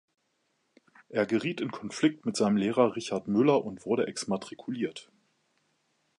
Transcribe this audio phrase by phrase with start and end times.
[1.09, 5.11] Er geriet in Konflikt mit seinem Lehrer Richard Müller und wurde exmatrikuliert.